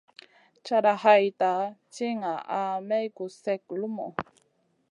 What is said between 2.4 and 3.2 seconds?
naa may